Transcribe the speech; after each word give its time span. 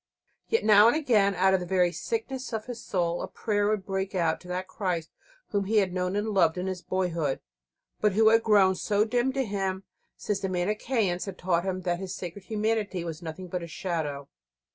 Yet 0.47 0.65
now 0.65 0.87
and 0.87 0.95
again, 0.97 1.35
out 1.35 1.53
of 1.53 1.59
the 1.59 1.65
very 1.67 1.91
sickness 1.91 2.53
of 2.53 2.65
his 2.65 2.83
soul, 2.83 3.21
a 3.21 3.27
prayer 3.27 3.67
would 3.67 3.85
break 3.85 4.15
out 4.15 4.41
to 4.41 4.47
that 4.47 4.67
Christ 4.67 5.11
Whom 5.49 5.65
he 5.65 5.77
had 5.77 5.93
known 5.93 6.15
and 6.15 6.29
loved 6.29 6.57
in 6.57 6.65
his 6.65 6.81
boyhood, 6.81 7.39
but 7.99 8.13
Who 8.13 8.29
had 8.29 8.41
grown 8.41 8.73
so 8.73 9.05
dim 9.05 9.31
to 9.33 9.45
him 9.45 9.83
since 10.17 10.39
the 10.39 10.49
Manicheans 10.49 11.25
had 11.25 11.37
taught 11.37 11.65
him 11.65 11.81
that 11.81 11.99
His 11.99 12.15
Sacred 12.15 12.45
Humanity 12.45 13.03
was 13.03 13.21
nothing 13.21 13.47
but 13.47 13.61
a 13.61 13.67
shadow. 13.67 14.27